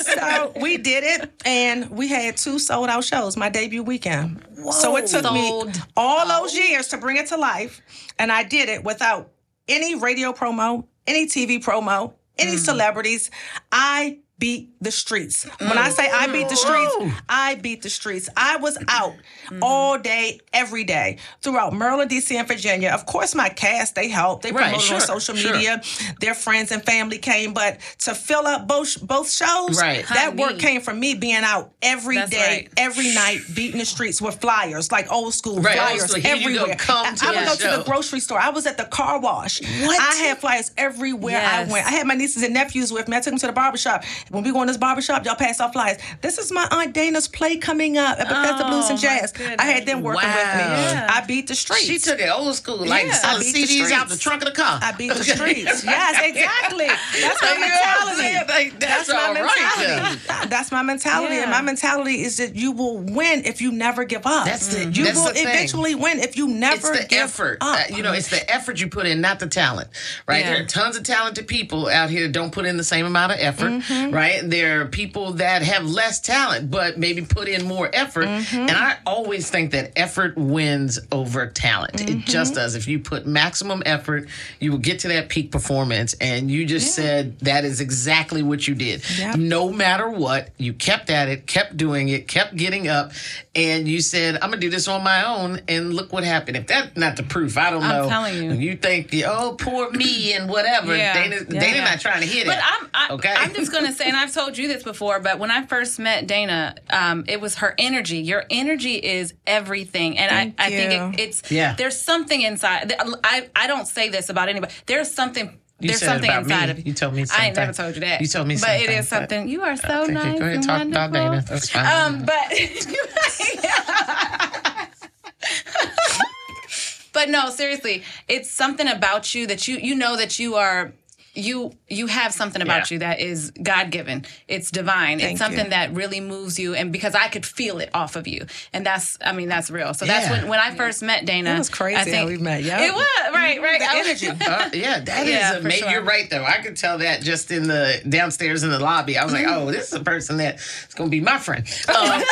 [0.00, 4.44] So we did it, and we had two sold out shows my debut weekend.
[4.70, 7.80] so it took me all those years to bring it to life,
[8.18, 9.30] and I did it without
[9.68, 13.30] any radio promo, any TV promo, any celebrities.
[13.72, 15.44] I beat the streets.
[15.58, 15.92] When I mm.
[15.92, 18.28] say I beat the streets, I beat the streets.
[18.36, 19.14] I was out
[19.46, 19.60] mm-hmm.
[19.62, 22.90] all day, every day, throughout Maryland, DC, and Virginia.
[22.90, 24.42] Of course, my cast, they helped.
[24.42, 25.54] They Right, promoted on sure, social sure.
[25.54, 25.80] media.
[26.20, 30.06] Their friends and family came, but to fill up both both shows, Right.
[30.08, 30.60] that work Honey.
[30.60, 32.68] came from me being out every day, That's right.
[32.76, 36.20] every night, beating the streets with flyers, like old school Right, old flyers school.
[36.20, 36.76] Here you go, everywhere.
[36.76, 38.38] come I- to I would the go to the grocery store.
[38.38, 39.62] I was at the car wash.
[39.62, 39.98] What?
[40.00, 41.68] I had flyers everywhere Yes.
[41.68, 41.86] I went.
[41.86, 43.16] I had my nieces and nephews with me.
[43.16, 44.04] I took them to the barbershop.
[44.30, 45.98] When we go in this barbershop, y'all pass off flyers.
[46.20, 49.32] This is my aunt Dana's play coming up at Bethesda Oh, Blues and Jazz.
[49.32, 49.56] goodness.
[49.58, 50.42] I had them working with me.
[50.42, 51.06] Wow.
[51.10, 51.84] I beat the streets.
[51.84, 53.12] She took it old school, like Yeah.
[53.12, 54.78] selling I beat the CDs out the trunk of the car.
[54.82, 55.84] I beat the streets.
[55.84, 56.86] Yes, exactly.
[56.86, 58.22] That's my You know what I'm mentality.
[58.22, 58.44] saying?
[58.48, 60.48] Like, that's my all right mentality.
[60.48, 61.34] That's my mentality.
[61.36, 64.46] And my mentality is that you will win if you never give up.
[64.46, 65.46] That's the- you that's will the thing.
[65.48, 67.58] eventually win if you it's never the give effort.
[67.60, 67.78] up.
[67.90, 69.88] Uh, you know, it's the effort you put in, not the talent.
[70.26, 70.40] Right?
[70.40, 70.54] Yeah.
[70.54, 73.32] There are tons of talented people out here that don't put in the same amount
[73.32, 73.70] of effort.
[73.70, 74.14] Mm-hmm.
[74.16, 74.40] Right?
[74.42, 78.26] There are people that have less talent but maybe put in more effort.
[78.26, 78.56] Mm-hmm.
[78.58, 82.00] And I always think that effort wins over talent.
[82.00, 82.20] It Mm-hmm.
[82.30, 82.74] just does.
[82.76, 86.14] If you put maximum effort, you will get to that peak performance.
[86.20, 89.02] And you just said that is exactly what you did.
[89.18, 89.36] Yep.
[89.36, 93.12] No matter what, you kept at it, kept doing it, kept getting up,
[93.56, 96.58] and you said, I'm gonna do this on my own, and look what happened.
[96.58, 98.02] If that's not the proof, I don't know.
[98.04, 98.50] I'm telling you.
[98.50, 101.14] When you think, oh, poor me and whatever, Yeah.
[101.14, 101.60] Dana, Yeah.
[101.60, 101.84] Dana Yeah.
[101.84, 102.46] not trying to hit it.
[102.46, 103.34] But I'm, I, okay.
[103.36, 106.26] I'm just gonna say, and I've told you this before, but when I first met
[106.26, 108.18] Dana, um, it was her energy.
[108.18, 111.74] Your energy is everything, and Thank I, I think it, it's Yeah.
[111.76, 112.92] There's something inside.
[113.24, 114.74] I, I don't say this about anybody.
[114.84, 115.58] There's something.
[115.78, 116.70] You there's something about inside me.
[116.70, 117.42] of You You told me something.
[117.42, 118.20] I ain't never told you that.
[118.22, 119.48] You told me something, but it is something.
[119.48, 120.38] You are so nice.
[120.38, 121.12] go ahead, and talk about wonderful.
[121.12, 121.44] Dana.
[121.46, 121.86] That's fine.
[121.86, 122.50] Um, but
[127.12, 130.94] but no, seriously, it's something about you that you you know that you are
[131.36, 132.94] you you have something about Yeah.
[132.94, 134.24] you that is God given.
[134.48, 135.18] It's divine.
[135.18, 135.70] Thank it's something you.
[135.70, 139.18] that really moves you, and because I could feel it off of you, and that's
[139.24, 139.94] I mean that's real.
[139.94, 141.54] So that's when when I first met Dana.
[141.54, 142.86] It was crazy I think, how we met, yeah.
[142.86, 143.78] it was right, right.
[143.80, 144.26] The energy.
[144.46, 145.90] Uh, yeah, that is Yeah, a for maybe sure.
[145.90, 146.44] You're right though.
[146.44, 149.18] I could tell that just in the downstairs in the lobby.
[149.18, 151.64] I was like, oh, this is a person that's going to be my friend.
[151.96, 152.22] Um,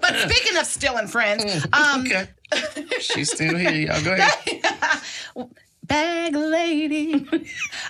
[0.00, 2.28] but speaking of still in friends, um, okay,
[3.00, 3.70] she's still here.
[3.70, 5.46] Y'all go ahead.
[5.86, 7.14] Bag lady.
[7.32, 7.42] um,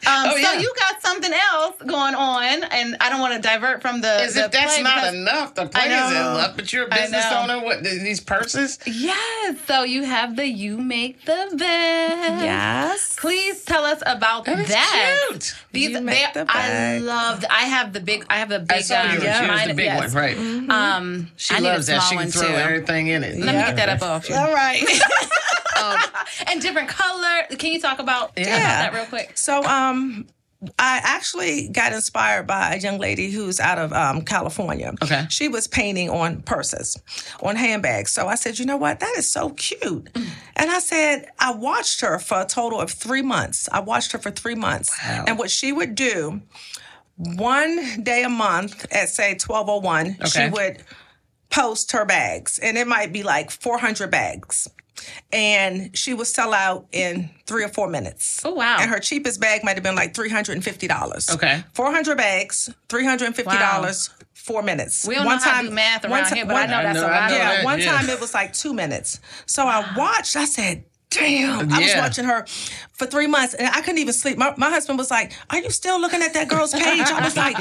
[0.07, 0.53] Oh, yeah.
[0.53, 4.09] So you got something else going on, and I don't want to divert from the.
[4.09, 5.55] As the if that's not enough.
[5.55, 6.35] The play is know.
[6.37, 7.63] enough, but you're a I business owner.
[7.65, 8.79] What these purses?
[8.87, 9.59] Yes.
[9.67, 12.43] So you have the you make the bed.
[12.43, 13.17] Yes.
[13.19, 15.19] Please tell us about That is that.
[15.29, 15.55] cute.
[15.73, 17.03] These You make they, the I bag.
[17.03, 17.45] love.
[17.51, 18.25] I have the big.
[18.29, 18.79] I have the big.
[18.79, 19.23] I saw um, yours.
[19.25, 20.15] Yours mine- the big yes.
[20.15, 20.37] one, right?
[20.71, 22.01] Um, She I need loves that.
[22.03, 22.55] She can throw too.
[22.55, 23.37] everything in it.
[23.39, 24.35] Let me get that up off you.
[24.37, 24.85] All right.
[26.49, 27.43] And different color.
[27.59, 28.47] Can you talk about Yeah.
[28.47, 29.37] that real quick?
[29.39, 30.27] So, um,
[30.79, 34.95] I actually got inspired by a young lady who's out of um, California.
[35.03, 35.27] Okay.
[35.29, 36.97] She was painting on purses,
[37.43, 38.11] on handbags.
[38.13, 38.99] So I said, you know what?
[39.01, 40.09] That is so cute.
[40.57, 43.69] And I said, I watched her for a total of three months.
[43.71, 44.97] I watched her for three months.
[45.07, 45.25] Wow.
[45.29, 46.41] And what she would do,
[47.17, 50.29] one day a month at say 1201, Okay.
[50.45, 50.83] she would
[51.51, 52.59] post her bags.
[52.59, 54.69] And it might be like 400 bags.
[55.33, 58.43] And she would sell out in three or four minutes.
[58.45, 58.79] Oh, wow.
[58.81, 61.31] And her cheapest bag might have been like three hundred and fifty dollars.
[61.31, 61.63] Okay.
[61.75, 65.07] four hundred bags, three hundred and fifty dollars, four minutes.
[65.07, 67.07] We don't know how to do math around here, but I know I that's know-
[67.07, 67.31] a I lot.
[67.31, 67.93] Yeah, one yeah.
[67.99, 69.21] time it was like two minutes.
[69.45, 70.35] So I watched.
[70.35, 72.45] I said, "Damn!" I was watching her
[72.93, 74.37] for three months, and I couldn't even sleep.
[74.39, 77.37] My, my husband was like, "Are you still looking at that girl's page?" I was
[77.37, 77.57] like,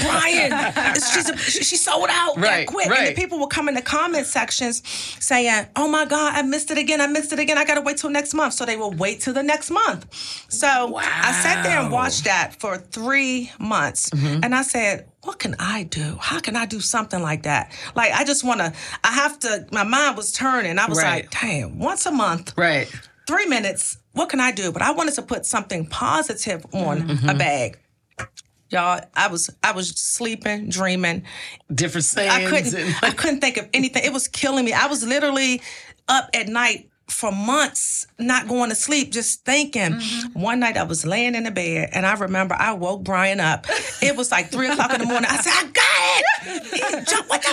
[0.00, 3.82] "Brian, she's a, she, sold out Right, quick." And the people would come in the
[3.82, 4.82] comment sections
[5.20, 7.00] saying, "Oh my God, I missed it again!
[7.00, 7.58] I missed it again!
[7.58, 10.06] I got to wait till next month." So they will wait till the next month.
[10.48, 14.44] So I sat there and watched that for three months, Mm-hmm.
[14.44, 16.16] and I said, "What can I do?
[16.18, 17.70] How can I do something like that?
[17.94, 18.72] Like I just want to.
[19.04, 19.66] I have to.
[19.70, 20.78] My mind was turning.
[20.78, 21.24] I was Right.
[21.24, 22.90] like, damn, once a month, Right.
[23.26, 23.98] three minutes.
[24.12, 24.72] What can I do?
[24.72, 27.28] But I wanted to put something positive on Mm-hmm.
[27.28, 27.78] a bag.
[28.70, 31.24] Y'all, I was I was sleeping, dreaming.
[31.74, 34.04] Different things I couldn't I couldn't think of anything.
[34.04, 34.72] It was killing me.
[34.72, 35.60] I was literally
[36.08, 39.92] up at night for months, not going to sleep, just thinking.
[39.94, 40.40] Mm-hmm.
[40.40, 43.66] One night I was laying in the bed and I remember I woke Brian up.
[44.00, 45.28] It was like three o'clock in the morning.
[45.28, 46.66] I said, I got it.
[46.72, 47.48] He jumped, what the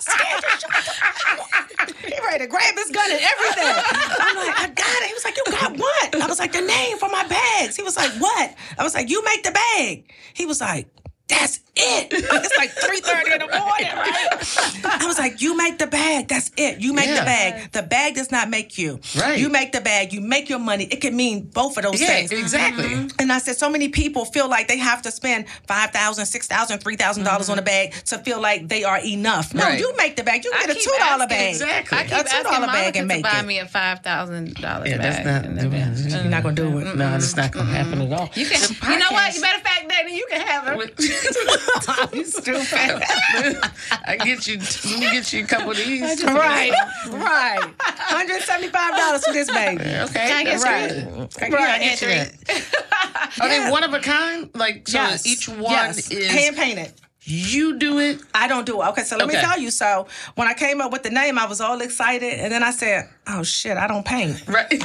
[0.00, 2.14] scared the shit.
[2.14, 3.74] He ready to grab his gun and everything.
[4.20, 5.08] I'm like, I got it.
[5.08, 6.22] He was like, You got what?
[6.22, 7.76] I was like, the name for my bags.
[7.76, 8.54] He was like, What?
[8.78, 10.12] I was like, You make the bag.
[10.34, 10.88] He was like,
[11.28, 12.08] that's it.
[12.12, 15.00] It's like 3.30 in the morning, right?
[15.00, 16.28] I was like, you make the bag.
[16.28, 16.80] That's it.
[16.80, 17.20] You make Yeah.
[17.20, 17.72] the bag.
[17.72, 19.00] The bag does not make you.
[19.18, 19.38] Right.
[19.38, 20.12] You make the bag.
[20.12, 20.84] You make your money.
[20.84, 22.32] It can mean both of those yeah, things.
[22.32, 22.84] exactly.
[22.84, 23.08] Mm-hmm.
[23.20, 26.96] And I said, so many people feel like they have to spend $5,000, $6,000, $3,000
[27.24, 27.50] mm-hmm.
[27.52, 29.52] on a bag to feel like they are enough.
[29.54, 29.78] No, Right.
[29.80, 30.44] you make the bag.
[30.44, 31.50] You I get a $2 asking- bag.
[31.54, 31.98] Exactly.
[31.98, 33.46] I keep A asking $2 Monica bag and to make buy it.
[33.46, 35.24] me a five thousand dollars Yeah, bag.
[35.24, 36.96] that's not And doing then- uh, You're not going to do it.
[36.96, 38.30] No, it's not going to happen at all.
[38.34, 38.60] You can.
[38.90, 39.40] You know what?
[39.40, 40.94] Matter of fact, Danny, you can have it.
[42.12, 42.64] you stupid.
[44.06, 44.58] I get you.
[44.58, 46.22] Let me get you a couple of these.
[46.24, 46.72] right,
[47.08, 47.60] right.
[48.10, 49.80] $175 for this baby.
[49.82, 50.12] Okay.
[50.12, 50.90] Can I get right.
[50.90, 51.10] three?
[51.22, 51.68] Okay, Right.
[51.70, 52.14] I get you Three.
[52.16, 53.38] that.
[53.40, 54.50] Are they one of a kind?
[54.54, 55.26] Like so yes.
[55.26, 56.10] each one yes.
[56.10, 56.92] is hand painted.
[57.22, 58.20] you do it.
[58.34, 58.86] I don't do it.
[58.88, 59.70] Okay, so let me tell you.
[59.70, 62.70] So when I came up with the name, I was all excited, and then I
[62.70, 64.82] said, "Oh shit, I don't paint." Right.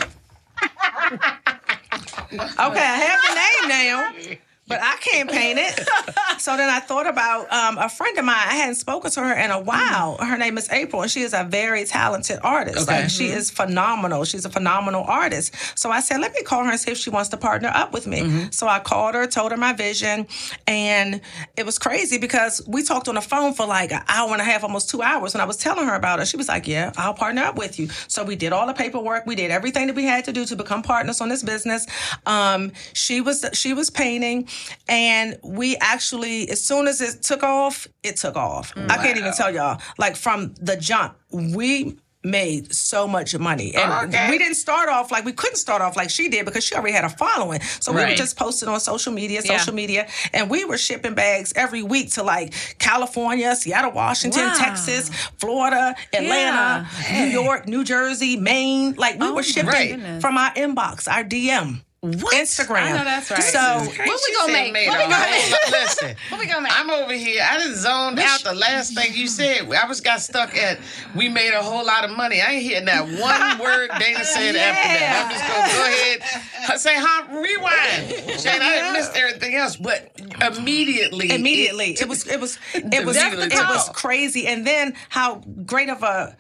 [2.32, 4.36] Okay, I have the name now,
[4.70, 5.88] but I can't paint it.
[6.40, 8.36] so then I thought about um, a friend of mine.
[8.38, 10.18] I hadn't spoken to her in a while.
[10.18, 12.88] Her name is April, and she is a very talented artist.
[12.88, 13.02] Okay.
[13.02, 14.24] Like she is phenomenal.
[14.24, 15.56] She's a phenomenal artist.
[15.78, 17.92] So I said, let me call her and see if she wants to partner up
[17.94, 18.48] with me.
[18.52, 20.28] So I called her, told her my vision,
[20.68, 21.22] and
[21.58, 24.44] it was crazy because we talked on the phone for like an hour and a
[24.46, 25.34] half, almost two hours.
[25.34, 26.28] And I was telling her about it.
[26.28, 29.26] She was like, "Yeah, I'll partner up with you." So we did all the paperwork.
[29.26, 31.88] We did everything that we had to do to become partners on this business.
[32.26, 34.48] Um, she was she was painting,
[34.88, 38.74] and we actually, as soon as it took off, it took off.
[38.78, 39.82] I can't even tell y'all.
[39.98, 44.30] Like from the jump, we made so much money and oh, Okay.
[44.30, 46.94] we didn't start off like we couldn't start off like she did because she already
[46.94, 49.56] had a following so we were just posting on social media Yeah.
[49.58, 54.54] social media and we were shipping bags every week to like california seattle washington Wow.
[54.58, 60.20] texas florida atlanta new york new jersey maine like we oh were shipping Right.
[60.22, 63.44] from our inbox our dm instagram I know that's right.
[63.44, 64.72] so What we gonna make?
[64.72, 65.72] Made What we gonna make?
[65.72, 66.80] Listen, What we gonna make?
[66.80, 67.46] I'm over here.
[67.46, 69.70] I just zoned out the last thing you said.
[69.74, 70.80] I was got stuck at
[71.14, 72.42] we made a whole lot of money.
[72.42, 75.26] I ain't hearing that one word Dana said after that.
[75.26, 78.40] I'm just gonna go ahead I say, huh, rewind.
[78.40, 83.18] Shane, I didn't miss everything else, but immediately immediately it, was it was it was
[83.18, 85.36] it was crazy and then how
[85.66, 86.36] great of a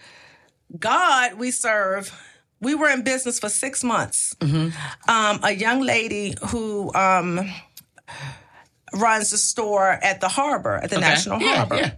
[0.80, 2.14] god we serve
[2.62, 4.70] we were in business for six months Mm-hmm.
[5.10, 7.40] um, a young lady who um,
[8.94, 11.06] runs a store at the harbor at the Okay.
[11.10, 11.92] national Yeah, harbor yeah.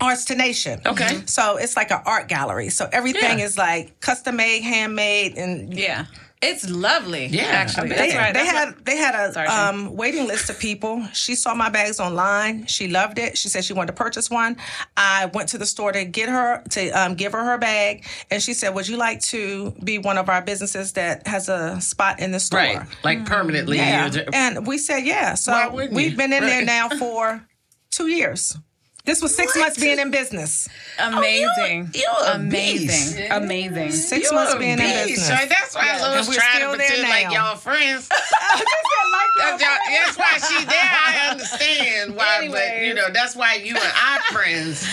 [0.00, 0.80] Arts to Nation.
[0.84, 1.22] Okay.
[1.26, 2.68] So it's like an art gallery.
[2.70, 3.44] So everything Yeah.
[3.46, 6.04] is like custom made, handmade, and Yeah,
[6.42, 7.26] it's lovely.
[7.26, 8.34] Yeah, actually, I that's they, right.
[8.34, 8.84] they that's had right.
[8.84, 11.02] they had a Sorry, um, waiting list of people.
[11.12, 12.66] She saw my bags online.
[12.66, 13.38] She loved it.
[13.38, 14.56] She said she wanted to purchase one.
[14.96, 18.42] I went to the store to get her to um, give her her bag, and
[18.42, 22.20] she said, "Would you like to be one of our businesses that has a spot
[22.20, 22.82] in the store?" Right.
[23.02, 23.78] Like permanently.
[23.78, 24.10] Yeah.
[24.10, 27.46] you're- And we said, "Yeah." So we've been in there now for
[27.90, 28.56] two years.
[29.06, 30.68] This was six months being in business.
[30.98, 31.90] Oh, amazing.
[31.94, 33.30] you're a amazing, beast.
[33.30, 33.92] amazing.
[33.92, 35.28] Six You're months a being in business.
[35.28, 35.48] Shane.
[35.48, 36.02] That's why Yeah.
[36.08, 38.08] Lois And trying to there pretend like y'all friends.
[38.10, 40.90] I just said, like That's, y'all- that's why she's there.
[40.90, 44.84] I understand why, but you know that's why you and I friends.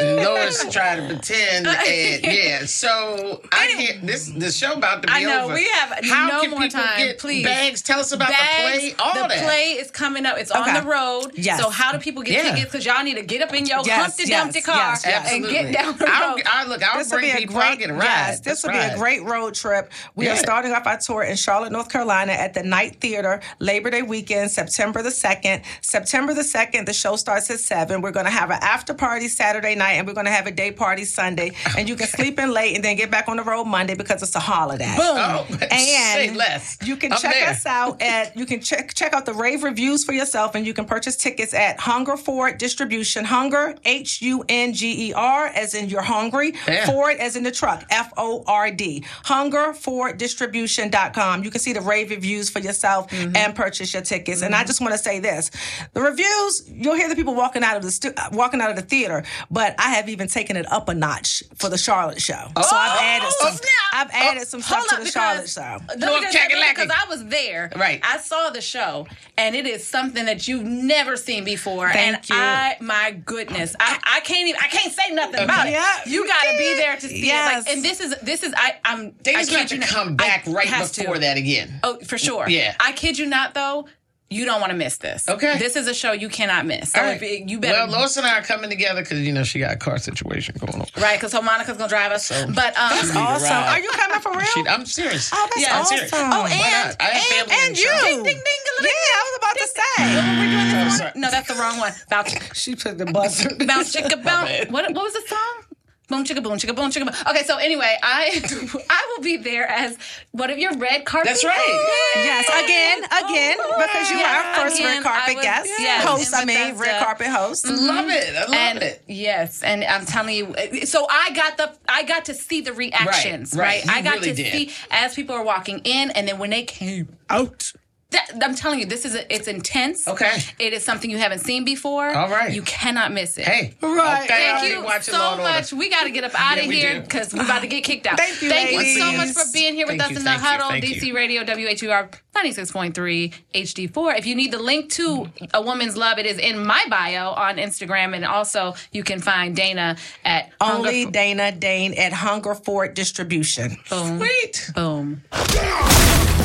[0.00, 2.64] And Lois try to pretend, and yeah.
[2.66, 4.06] So I can't.
[4.06, 5.54] This the show about to be I know, over.
[5.54, 7.44] we have How no can more people time, Get please.
[7.44, 7.80] bags.
[7.82, 8.94] Tell us about Bags, the play.
[8.98, 9.42] All the that.
[9.44, 10.36] play is coming up.
[10.36, 10.60] It's Okay.
[10.60, 11.32] on the road.
[11.34, 11.58] Yes.
[11.60, 12.50] So how do people get Yeah.
[12.52, 12.72] tickets?
[12.72, 15.32] Because y'all need to get up in your Yes, Humpty yes, Dumpty car yes, yes.
[15.32, 15.72] and Absolutely.
[15.72, 16.42] get down the I'll, road.
[16.46, 16.82] I'll look.
[16.82, 18.04] I'll This will bring be a great get a ride.
[18.04, 18.40] yes.
[18.40, 19.90] This That's will be a great road trip.
[20.14, 23.90] We are starting off our tour in Charlotte, North Carolina, at the Knight Theater Labor
[23.90, 25.62] Day weekend, September the second.
[25.80, 28.00] September the second, the show starts at seven.
[28.02, 30.50] We're going to have an after party Saturday night, and we're going to have a
[30.52, 31.52] day party Sunday.
[31.76, 34.22] And you can sleep in late and then get back on the road Monday because
[34.22, 34.94] it's a holiday.
[34.98, 36.76] Oh, say And less.
[36.84, 37.48] you can I'm check there.
[37.50, 40.74] us out at you can check check out the rave reviews for yourself and you
[40.74, 43.24] can purchase tickets at Hungerford Distribution.
[43.40, 46.54] Hunger H U N G E R as in you're hungry.
[46.66, 46.86] Yeah.
[46.86, 47.84] Ford as in the truck.
[47.90, 49.04] F O R D.
[49.24, 51.44] Hunger Ford Distribution.com.
[51.44, 53.36] You can see the rave reviews for yourself Mm-hmm.
[53.36, 54.42] and purchase your tickets.
[54.42, 55.50] And I just want to say this.
[55.92, 58.82] The reviews, you'll hear the people walking out of the stu- walking out of the
[58.82, 62.34] theater, but I have even taken it up a notch for the Charlotte show.
[62.56, 63.70] so I've added some snap.
[63.92, 65.78] I've added some stuff Hold to up, the Charlotte because show.
[65.88, 66.74] let North me just say, Kakalaki.
[66.74, 67.70] because I was there.
[67.76, 68.00] Right.
[68.04, 71.90] I saw the show, and it is something that you've never seen before.
[71.92, 72.36] Thank and you.
[72.36, 76.06] I, my goodness, I, I can't even, I can't say nothing about Yeah, it.
[76.06, 77.66] You you got to be there to see Yes.
[77.66, 77.68] it.
[77.68, 79.10] Like, and this is, this is, I, I'm.
[79.22, 81.00] Dana's I going kid to you not- come I- back right has to.
[81.02, 81.80] before that again.
[81.82, 82.48] Oh, for sure.
[82.48, 82.74] Yeah.
[82.80, 83.86] I kid you not, though.
[84.28, 85.28] You don't want to miss this.
[85.28, 85.56] Okay.
[85.56, 86.90] This is a show you cannot miss.
[86.90, 87.30] So All if right.
[87.42, 87.86] it- you better.
[87.86, 90.56] Well, Lois and I are coming together because you know she got a car situation
[90.58, 90.86] going on.
[91.00, 92.28] Right, because so Monica's gonna drive us.
[92.30, 93.52] but um, That's awesome.
[93.56, 94.40] Are you coming for real?
[94.46, 95.30] She, I'm serious.
[95.32, 96.12] Oh, that's Yeah, I'm serious.
[96.12, 96.32] awesome.
[96.32, 96.96] Oh, and?
[96.98, 97.84] I have and, family and you.
[98.02, 100.16] Ding, ding, ding, Yeah, I was about to say.
[100.16, 101.10] what were we doing this Oh.
[101.14, 101.92] No, that's the wrong one.
[102.10, 103.50] Bounce, She put the buzzer.
[103.64, 104.70] bounce, chicka, bounce.
[104.70, 105.62] What, what was the song?
[106.08, 107.14] Boom, chicka, boom, chicka, boom, chicka, boom.
[107.34, 108.40] Okay, so anyway, I
[108.90, 109.98] I will be there as
[110.30, 111.26] one of your red carpet.
[111.30, 112.12] That's right.
[112.14, 115.44] Yes, again, oh, again, because you Yes, are our first again, red carpet I was-
[115.44, 115.70] guest.
[115.80, 117.66] yes, host, I mean, red uh, carpet host.
[117.68, 118.36] Love it.
[118.36, 119.02] I love and it.
[119.08, 120.54] yes, and I'm telling you,
[120.86, 123.84] so I got the I got to see the reactions, right.
[123.84, 123.88] right?
[123.88, 124.52] I You got really to did.
[124.52, 127.72] see as people are walking in, and then when they came out,
[128.10, 130.06] That, I'm telling you, this is a, it's intense.
[130.06, 130.38] Okay.
[130.60, 132.08] It is something you haven't seen before.
[132.14, 132.52] All right.
[132.52, 133.44] You cannot miss it.
[133.46, 134.22] Hey, Right.
[134.24, 135.52] okay, Thank you so Law and Order.
[135.52, 135.72] much.
[135.72, 137.82] We got to get up out Yeah, of we here because we're about to get
[137.82, 138.16] kicked out.
[138.18, 140.30] Thank you, Thank you so much for being here with Thank us you, in the
[140.30, 140.68] thank you, huddle.
[140.68, 141.16] thank DC you.
[141.16, 144.18] Radio, WHUR 96.3 HD4.
[144.18, 147.56] If you need the link to A Woman's Love, it is in my bio on
[147.56, 148.14] Instagram.
[148.14, 153.76] And also, you can find Dana at Only Hunger Dana Dane at Hungerford Distribution.
[153.88, 154.18] Boom.
[154.18, 154.70] Sweet.
[154.74, 155.22] Boom.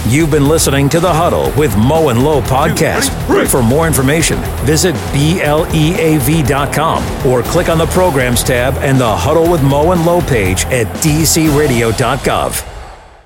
[0.07, 3.09] You've been listening to The Huddle with Mo and Lo podcast.
[3.47, 9.49] For more information, visit E BLEAV.com or click on the programs tab and the Huddle
[9.49, 12.80] with Mo and Lo page at dcradio.gov.